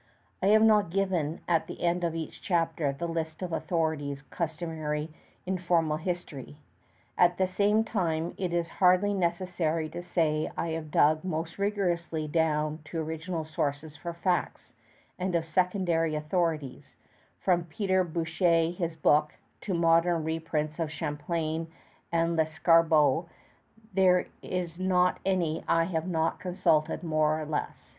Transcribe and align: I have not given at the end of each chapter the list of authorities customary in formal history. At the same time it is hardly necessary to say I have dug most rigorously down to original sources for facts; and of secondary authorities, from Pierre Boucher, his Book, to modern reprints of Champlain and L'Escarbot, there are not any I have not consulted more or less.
I 0.41 0.47
have 0.47 0.63
not 0.63 0.89
given 0.89 1.41
at 1.47 1.67
the 1.67 1.83
end 1.83 2.03
of 2.03 2.15
each 2.15 2.41
chapter 2.41 2.91
the 2.91 3.07
list 3.07 3.43
of 3.43 3.53
authorities 3.53 4.23
customary 4.31 5.13
in 5.45 5.59
formal 5.59 5.97
history. 5.97 6.57
At 7.19 7.37
the 7.37 7.45
same 7.45 7.83
time 7.83 8.33
it 8.35 8.51
is 8.51 8.67
hardly 8.81 9.13
necessary 9.13 9.87
to 9.89 10.01
say 10.01 10.51
I 10.57 10.69
have 10.69 10.89
dug 10.89 11.23
most 11.23 11.59
rigorously 11.59 12.27
down 12.27 12.79
to 12.85 12.97
original 12.99 13.45
sources 13.45 13.95
for 13.95 14.11
facts; 14.11 14.73
and 15.19 15.35
of 15.35 15.45
secondary 15.45 16.15
authorities, 16.15 16.95
from 17.39 17.65
Pierre 17.65 18.03
Boucher, 18.03 18.71
his 18.75 18.95
Book, 18.95 19.35
to 19.61 19.75
modern 19.75 20.23
reprints 20.23 20.79
of 20.79 20.89
Champlain 20.91 21.71
and 22.11 22.35
L'Escarbot, 22.35 23.25
there 23.93 24.25
are 24.43 24.65
not 24.79 25.19
any 25.27 25.63
I 25.67 25.83
have 25.83 26.07
not 26.07 26.39
consulted 26.39 27.03
more 27.03 27.39
or 27.39 27.45
less. 27.45 27.89